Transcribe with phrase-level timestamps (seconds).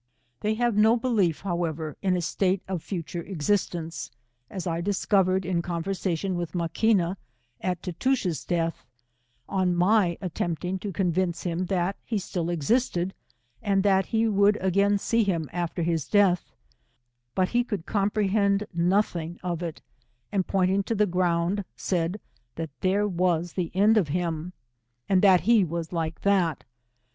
[0.39, 4.09] They have no belief, however, in a state of fu ture existence,
[4.49, 7.17] as I discovered, in conversation with Maquina,
[7.61, 8.83] at Tootoosch's death,
[9.47, 13.13] on my at tempting to convince hira that be still existed,
[13.61, 16.51] and 173 that he would again see him after his death:
[17.35, 19.83] but he could comprehend nothing of it,
[20.31, 22.19] and pointing to the ground, said,
[22.55, 24.51] that there was the end of him,
[25.07, 26.63] and that he was like that.